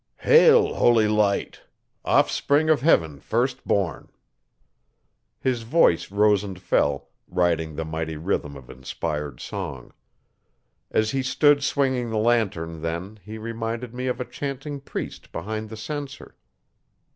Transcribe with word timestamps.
'Hail, 0.21 0.73
holy 0.73 1.07
light! 1.07 1.61
Offspring 2.03 2.71
of 2.71 2.81
Heaven 2.81 3.19
first 3.19 3.67
born. 3.67 4.09
His 5.39 5.61
voice 5.61 6.09
rose 6.09 6.43
and 6.43 6.59
fell, 6.59 7.09
riding 7.27 7.75
the 7.75 7.85
mighty 7.85 8.17
rhythm 8.17 8.57
of 8.57 8.71
inspired 8.71 9.39
song. 9.39 9.93
As 10.89 11.11
he 11.11 11.21
stood 11.21 11.63
swinging 11.63 12.09
the 12.09 12.17
lantern, 12.17 12.81
then, 12.81 13.19
he 13.23 13.37
reminded 13.37 13.93
me 13.93 14.07
of 14.07 14.19
a 14.19 14.25
chanting 14.25 14.79
priest 14.81 15.31
behind 15.31 15.69
the 15.69 15.77
censer. 15.77 16.35